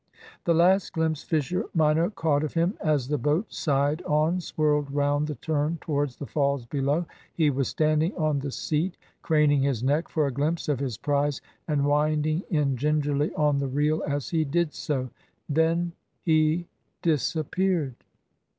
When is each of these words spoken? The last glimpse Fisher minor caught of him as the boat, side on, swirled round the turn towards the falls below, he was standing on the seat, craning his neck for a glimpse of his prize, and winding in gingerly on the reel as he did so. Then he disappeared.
The 0.45 0.55
last 0.55 0.93
glimpse 0.93 1.21
Fisher 1.21 1.65
minor 1.75 2.09
caught 2.09 2.43
of 2.43 2.55
him 2.55 2.73
as 2.83 3.07
the 3.07 3.19
boat, 3.19 3.53
side 3.53 4.01
on, 4.07 4.39
swirled 4.39 4.89
round 4.89 5.27
the 5.27 5.35
turn 5.35 5.77
towards 5.79 6.15
the 6.15 6.25
falls 6.25 6.65
below, 6.65 7.05
he 7.35 7.51
was 7.51 7.67
standing 7.67 8.15
on 8.17 8.39
the 8.39 8.49
seat, 8.49 8.97
craning 9.21 9.61
his 9.61 9.83
neck 9.83 10.09
for 10.09 10.25
a 10.25 10.31
glimpse 10.33 10.67
of 10.67 10.79
his 10.79 10.97
prize, 10.97 11.39
and 11.67 11.85
winding 11.85 12.41
in 12.49 12.77
gingerly 12.77 13.31
on 13.35 13.59
the 13.59 13.67
reel 13.67 14.03
as 14.07 14.29
he 14.29 14.43
did 14.43 14.73
so. 14.73 15.11
Then 15.47 15.91
he 16.23 16.65
disappeared. 17.03 17.93